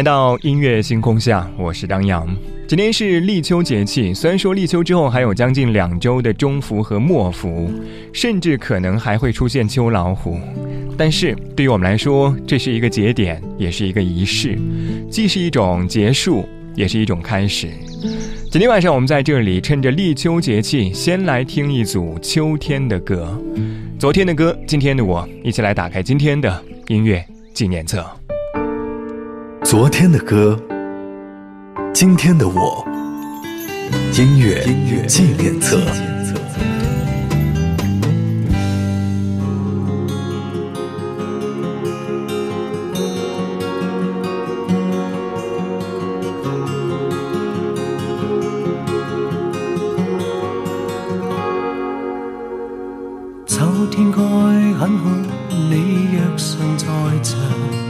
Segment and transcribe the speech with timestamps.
[0.00, 2.26] 来到音乐星空下，我是张扬。
[2.66, 7.70] 今天是立秋节气，虽然说立秋之后还有将近两周的中伏和末伏，
[8.10, 10.40] 甚至可能还会出现秋老虎，
[10.96, 14.58] 但是对于我们来说，这是一个节点，也是一个仪式，
[15.10, 17.68] 既是一种结束，也是一种开始。
[18.50, 23.38] 今天晚上我们在这里趁着立秋节气，先来听一组秋天的歌，
[23.98, 28.02] 昨天的歌，今天的我，一起来打开今天的音乐纪念册。
[29.62, 30.58] 昨天的歌，
[31.92, 32.84] 今天的我，
[34.16, 34.64] 音乐
[35.06, 35.78] 纪念册。
[53.46, 54.18] 秋天该
[54.78, 55.10] 很好，
[55.50, 56.86] 你若尚在
[57.22, 57.89] 场。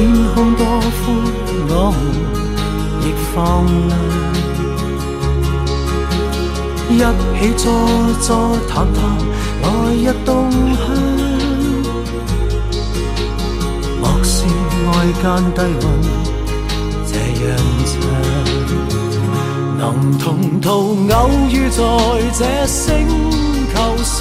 [0.00, 0.96] 天空多宽，
[1.68, 2.00] 我们
[3.02, 3.36] 亦放
[6.96, 6.98] 亮。
[7.36, 7.62] 一起坐
[8.22, 8.28] 坐
[8.66, 8.98] 谈谈，
[9.60, 10.80] 来日动向。
[14.00, 14.32] 莫视
[14.86, 14.88] 外
[15.20, 15.84] 间低温，
[17.04, 17.12] 这
[17.44, 17.46] 样
[17.84, 17.92] 长。
[19.76, 19.84] 能
[20.18, 20.24] 同
[20.62, 20.66] 途
[21.12, 21.76] 偶遇在
[22.38, 23.06] 这星
[23.70, 24.18] 球上，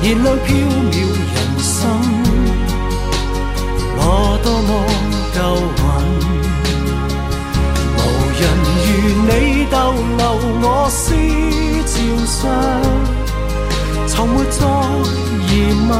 [0.00, 0.56] 燃亮飘
[0.90, 2.27] 渺人生。
[4.48, 4.70] 多么
[5.34, 5.38] 够
[5.76, 5.78] 运，
[7.96, 7.98] 无
[8.38, 8.42] 人
[8.80, 8.88] 如
[9.28, 9.30] 你
[9.70, 9.76] 逗
[10.16, 10.22] 留
[10.62, 10.96] 我思
[11.84, 11.92] 潮
[12.24, 12.40] 上，
[14.06, 14.56] 从没再
[15.50, 15.52] 疑
[15.86, 15.92] 问，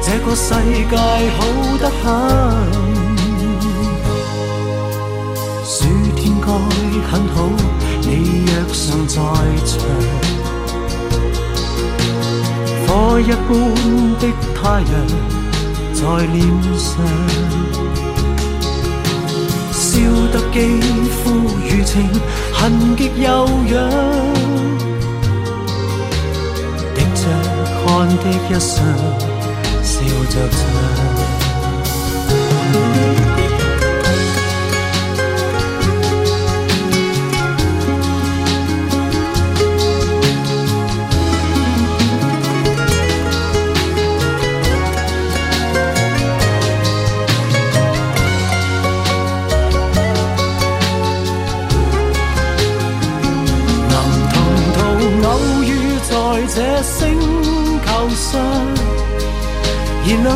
[0.00, 0.46] 这个世
[0.88, 0.96] 界
[1.36, 1.38] 好
[1.78, 2.02] 得很。
[5.62, 5.84] 暑
[6.16, 6.46] 天该
[7.10, 7.36] 很好，
[8.00, 8.08] 你
[8.46, 9.14] 若尚在
[9.66, 9.76] 场，
[12.86, 12.88] 火
[13.20, 13.48] 一般
[14.18, 14.22] 的
[14.54, 15.37] 太阳。
[16.00, 16.38] 在脸
[16.78, 16.94] 上，
[19.72, 19.88] 笑
[20.32, 20.56] 得肌
[21.10, 21.18] 肤
[21.68, 22.08] 如情，
[22.52, 23.26] 痕极悠
[23.66, 23.74] 扬，
[26.94, 27.22] 滴着
[27.84, 28.76] 汗的一双，
[29.82, 29.92] 笑
[30.30, 30.58] 着唱。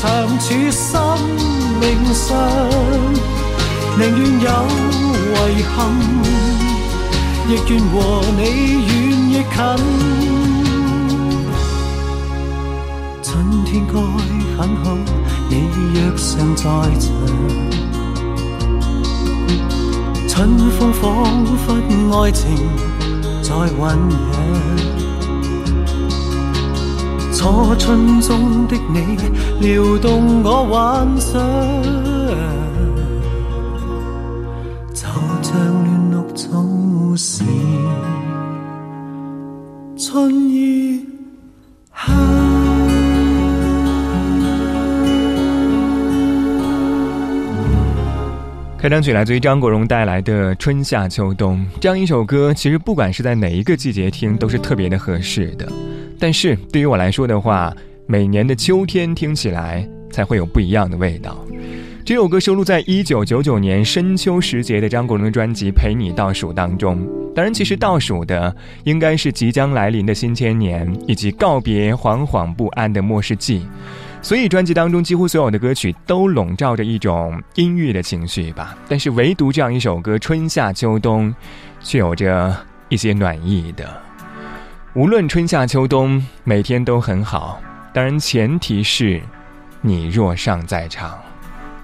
[0.00, 0.06] 长
[0.38, 1.18] 处生
[1.80, 2.38] 命上，
[3.98, 4.48] 宁愿有
[5.48, 5.76] 遗憾，
[7.48, 8.40] 亦愿和你
[8.86, 8.88] 远
[9.28, 9.58] 亦近。
[13.24, 13.26] 春
[13.64, 13.92] 天该
[14.56, 14.86] 很好，
[15.50, 15.52] 你
[15.92, 16.62] 若尚在
[17.00, 17.10] 场。
[20.28, 20.36] 春
[20.78, 21.02] 风仿
[21.66, 21.66] 佛
[22.22, 22.44] 爱情
[23.42, 24.16] 在酝酿，
[27.38, 29.16] 初春中的你
[29.60, 31.40] 撩动我幻想，
[34.92, 35.06] 就
[35.44, 36.50] 像乱绿草
[37.16, 37.44] 时
[39.96, 41.06] 春意
[41.94, 42.12] 香。
[48.76, 55.68] 开场曲来自于张国荣带来的《春夏秋冬》这样一首歌，其实不管是在哪一个季节听都是特别的合适的。
[56.18, 57.74] 但是对于我来说的话，
[58.06, 61.44] 每年的秋天听起来才会有不一样的味道。
[62.04, 67.06] 这首歌收录在一九九九年深秋时节的张国荣的专辑《陪你倒数》当中。
[67.34, 68.54] 当然，其实倒数的
[68.84, 73.64] 应该是即将来临的新千年，以及告别惶惶不安的末世季。
[74.22, 78.76] 所以，专辑当中几乎所有的歌曲都笼罩着一种阴郁的情绪吧。
[78.88, 81.30] 但是，唯独这样一首歌《春夏秋冬》，
[81.80, 82.56] 却有着
[82.88, 84.07] 一些暖意的。
[84.94, 87.60] 无论春夏秋冬，每天都很好。
[87.92, 89.20] 当然，前提是
[89.82, 91.18] 你若尚在场。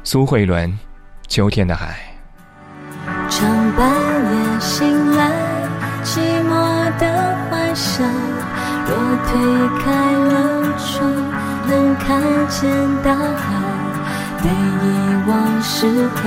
[0.02, 0.70] 苏慧伦，
[1.28, 1.96] 《秋天的海》。
[3.30, 3.46] 常
[3.76, 5.30] 半夜醒来，
[6.02, 6.18] 寂
[6.48, 8.06] 寞的幻想，
[8.88, 8.96] 若
[9.26, 11.12] 推开了窗。
[11.66, 12.70] 能看见
[13.02, 13.44] 大海，
[14.42, 14.84] 被遗
[15.26, 16.20] 忘时候，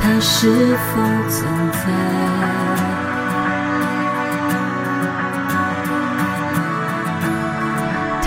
[0.00, 2.35] 它是否存在？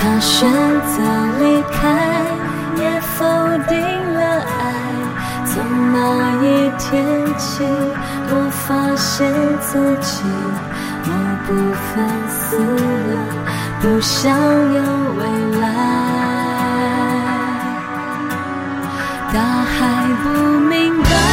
[0.01, 1.01] 他选择
[1.39, 1.77] 离开，
[2.77, 3.25] 也否
[3.67, 3.77] 定
[4.13, 4.57] 了爱。
[5.45, 5.51] 从
[5.91, 5.97] 那
[6.41, 6.45] 一
[6.77, 6.87] 天
[7.37, 7.65] 起，
[8.29, 9.29] 我发现
[9.59, 10.23] 自己
[11.03, 11.11] 某
[11.45, 13.13] 部分死了。
[13.81, 14.31] 不想
[14.73, 14.79] 有
[15.17, 15.21] 未
[15.59, 15.63] 来，
[19.33, 19.77] 大海
[20.23, 20.25] 不
[20.59, 21.28] 明白。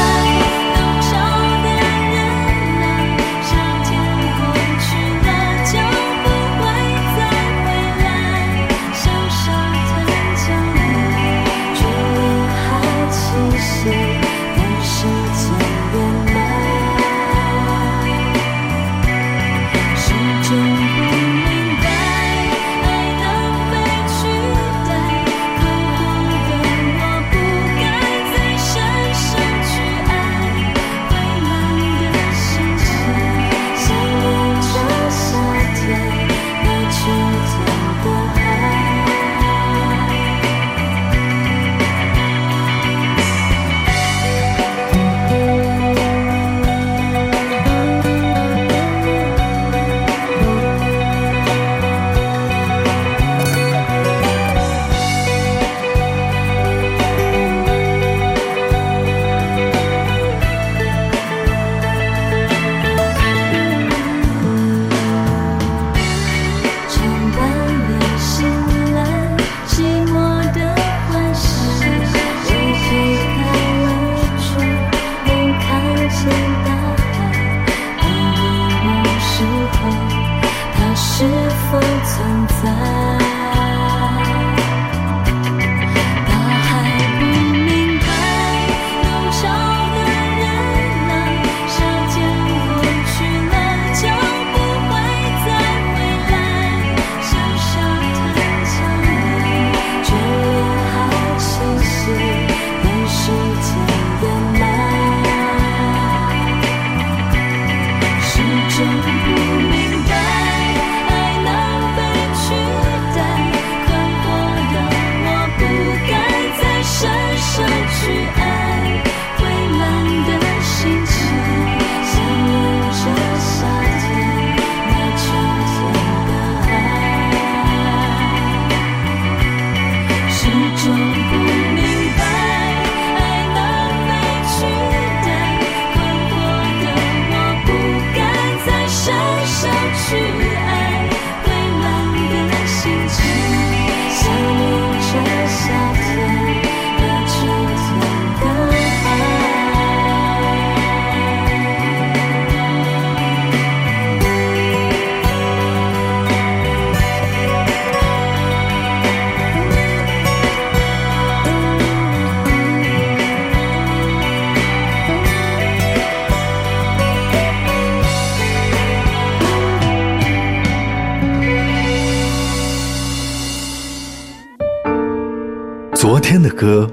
[176.56, 176.90] 歌，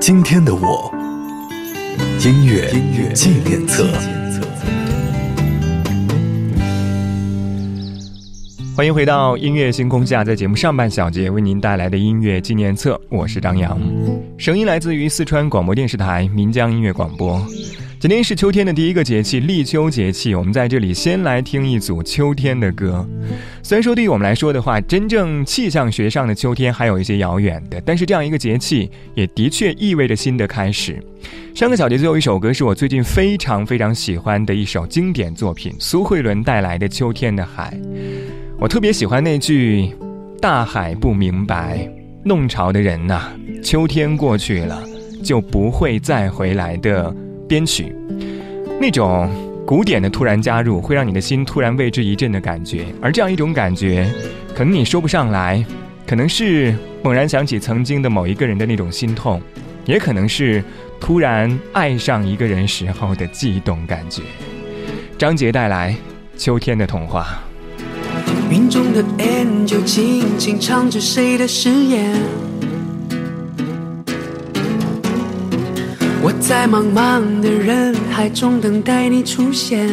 [0.00, 0.90] 今天的我，
[2.24, 2.66] 音乐
[3.12, 3.86] 纪念册。
[8.74, 13.78] 欢迎回到音乐星空下，在节目上半小节为您带来的音乐纪念册，我是张扬，
[14.38, 17.38] 声音来自于四川广播电视台岷江音乐广播。
[18.02, 20.34] 今天是秋天的第一个节气，立秋节气。
[20.34, 23.08] 我们在这里先来听一组秋天的歌。
[23.62, 31.00] 虽然说对于我们来说的话，真正气象学上的秋天还有一些遥远的，但是这样一个节气也的确意味着新的开始。
[31.54, 37.72] 上个小节最后一首歌是我最近非常非常喜欢的一首经典作品，苏慧伦带来的《秋天的海》。
[38.58, 39.92] 我特别喜欢那句
[40.42, 41.88] “大海不明白，
[42.24, 43.28] 弄潮的人呐，
[43.62, 44.82] 秋天过去了
[45.22, 47.14] 就不会再回来的。”
[47.52, 47.94] 编曲，
[48.80, 49.30] 那种
[49.66, 52.86] 古典的突然加入，会让你的心突然为之一震的感觉。
[52.98, 54.10] 而这样一种感觉，
[54.54, 55.62] 可能你说不上来，
[56.06, 59.38] 可能是猛然想起曾经的某一个人的那种心痛，
[59.84, 60.64] 也可能是
[60.98, 64.22] 突然爱上一个人时候的悸动感觉。
[65.18, 65.94] 张杰带来
[66.42, 67.26] 《秋天的童话》。
[68.50, 72.18] 云中的 N 就轻轻唱着谁的誓言。
[76.24, 79.88] 我在茫茫的人海中等待你出现，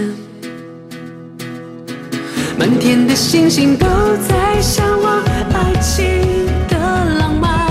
[2.56, 3.88] 满天的星星都
[4.28, 6.06] 在向往爱情
[6.68, 6.78] 的
[7.18, 7.68] 浪漫。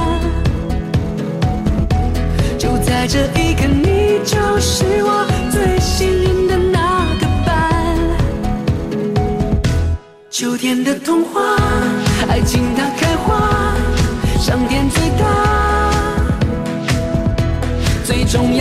[2.58, 7.86] 就在这一刻，你就是我最幸运的那个伴。
[10.30, 11.37] 秋天的童话，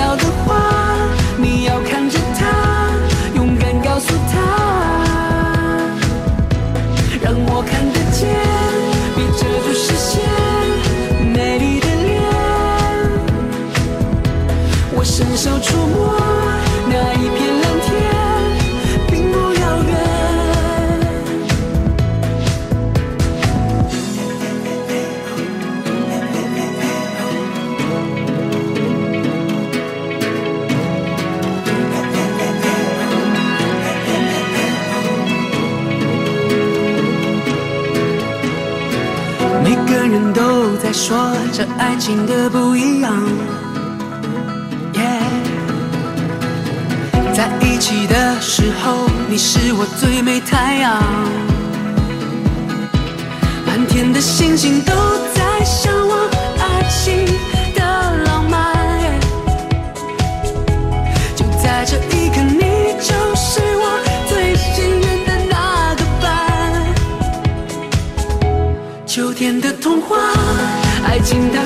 [0.08, 0.67] 要的话，
[40.88, 41.18] 在说
[41.52, 43.12] 着爱情的不一样，
[47.36, 51.04] 在一起的时候，你是我最美太阳，
[53.66, 54.94] 满天的星星都
[55.36, 56.20] 在向往
[56.58, 57.26] 爱情
[69.88, 70.18] 童话。
[71.06, 71.64] 爱情它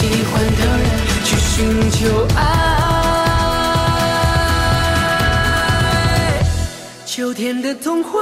[0.00, 0.88] 喜欢的人
[1.24, 2.40] 去寻求爱。
[7.04, 8.18] 秋天的童话，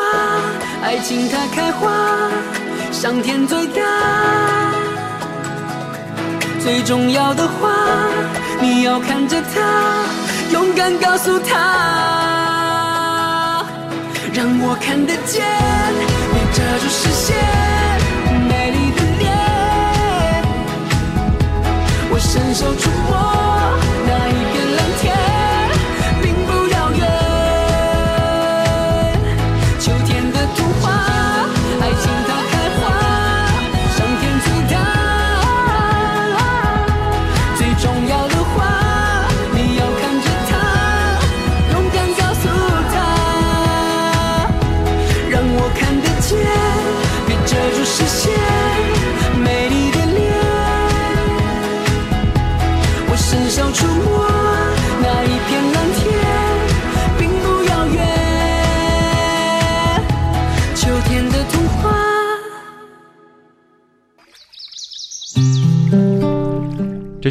[0.82, 1.88] 爱情它开花，
[2.90, 3.80] 上天最大。
[6.58, 7.70] 最重要的话，
[8.60, 10.04] 你要看着他，
[10.50, 11.54] 勇敢告诉他。
[14.34, 15.46] 让我看得见，
[16.32, 17.36] 别遮住视线，
[22.28, 23.47] 伸手触摸。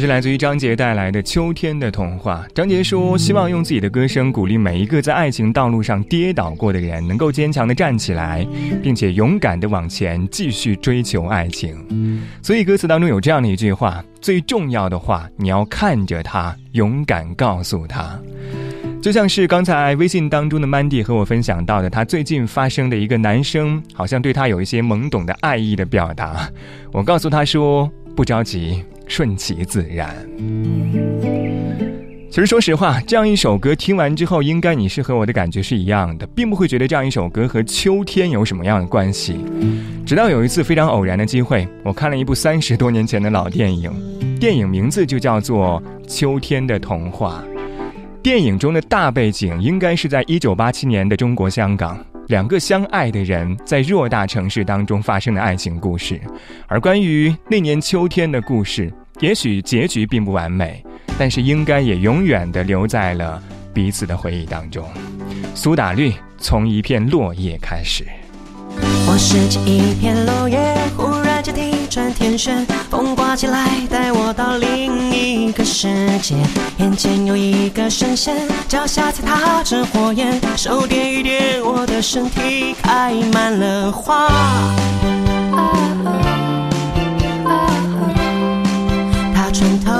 [0.08, 2.44] 来自于张杰带来的《秋天的童话》。
[2.54, 8.44] 张杰说：“希望用自己的歌声鼓励每一个在爱情道路上跌倒过的人，能够坚强的站起来，
[8.82, 11.76] 并且勇敢的往前继续追求爱情。”
[12.42, 18.18] 所以歌词当中有这样的一句话：“最重要的话，你要看着他，勇敢告诉他。”
[19.00, 26.50] 就像是刚才微信当中的 Mandy 和我分享到的，他最近发生的一个男生好像对他有一些懵懂的爱意的表达。
[26.92, 30.14] 我告诉他说：“不着急，顺其自然。”
[32.30, 39.44] 其实说实话，这样一首歌听完之后，应该你是和我的感觉是一样的，并不会觉得这样一首歌和秋天有什么样的关系。
[40.06, 43.90] 直到有一次非常偶然的机会，我看了一部三十多年前的老电影，
[44.38, 47.42] 电影名字就叫做《秋天的童话》。
[48.22, 56.20] 电影中的大背景应该是在一九八七年的中国香港，两个相爱的人在偌大城市当中发生的爱情故事。
[56.66, 60.84] 而关于那年秋天的故事，也许结局并不完美，
[61.18, 63.42] 但是应该也永远的留在了
[63.72, 64.86] 彼此的回忆当中。
[65.54, 68.04] 苏打绿从一片落叶开始。
[69.06, 70.58] 我拾起一片落叶，
[71.88, 75.88] 转天旋，风刮起来，带我到另一个世
[76.20, 76.36] 界。
[76.76, 78.36] 眼前有一个神仙，
[78.68, 84.28] 脚下踩踏着火焰，手点一点我的身体，开满了花。
[89.34, 89.92] 他穿透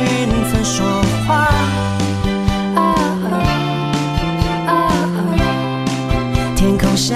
[0.00, 0.86] 云层说
[1.28, 1.48] 话，
[6.56, 7.14] 天空下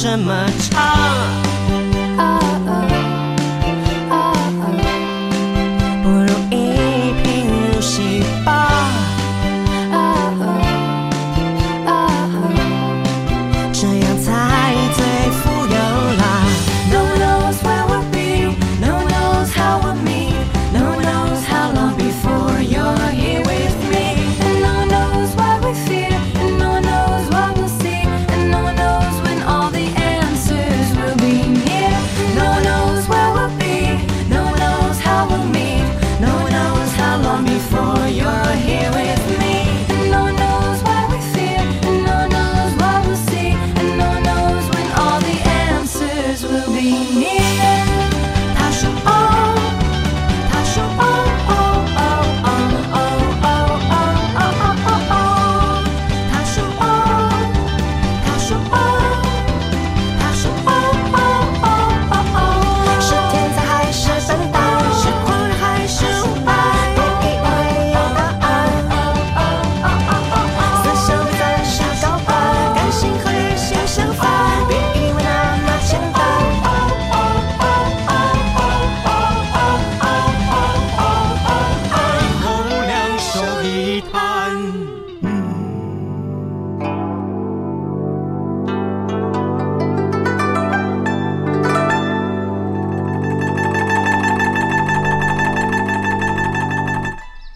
[0.00, 1.49] 什么唱。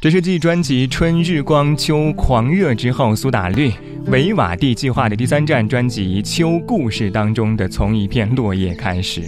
[0.05, 3.73] 这是继专辑《春日光秋狂热》之后，苏打绿
[4.09, 9.23] 维瓦蒂计划的第三站专辑《秋故事》当中的《从一片落叶开始》。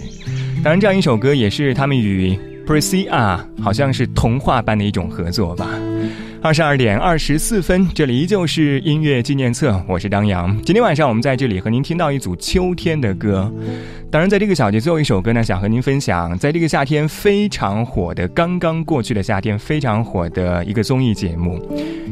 [0.63, 2.37] 当然，这样一首歌也是他们与
[2.67, 5.67] Prisia 好像是童话般的一种合作吧。
[6.41, 10.55] 二十二点二十四分，这里依旧是音乐纪念册，我是张扬。
[10.61, 13.51] 今天晚上我们在这里和您听到一组秋天的歌。
[14.11, 21.59] 当然，在这个小节最后一首歌呢，想和您分享，在这个夏天非常火的、刚刚过去的夏天非常火的一个综艺节目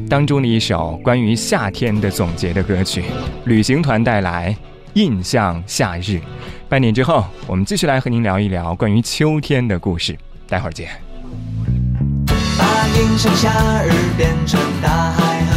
[0.09, 3.03] 当中的一首关于夏天的总结的歌曲，
[3.45, 4.53] 旅行团带来
[4.93, 6.01] 《印象夏日》。
[6.67, 10.17] 半点之后，我们继续来和您聊一聊关于秋天的故事。
[10.47, 11.04] 待会儿见。
[12.95, 15.54] 心像夏日变成大海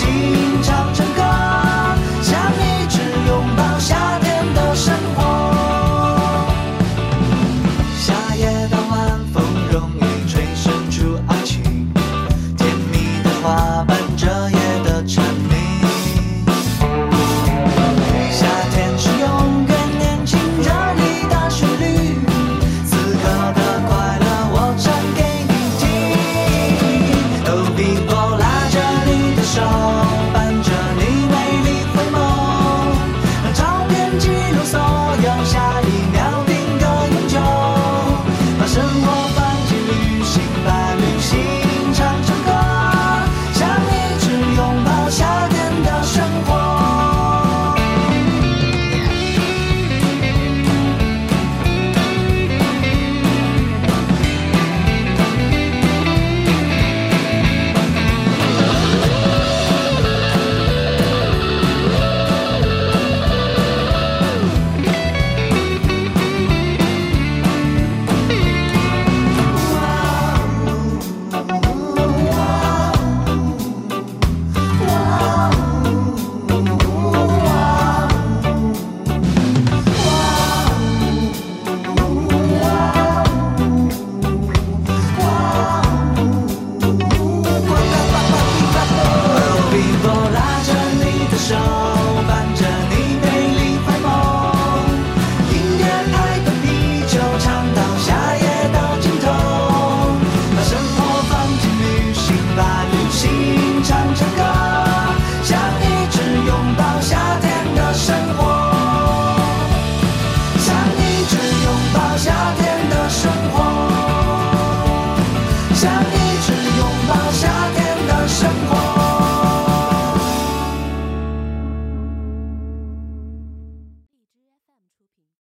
[0.00, 0.08] 心
[0.62, 0.79] 肠。